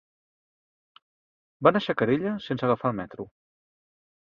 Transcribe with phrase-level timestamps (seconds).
[1.67, 3.33] Va anar a Xacarella sense agafar el metro.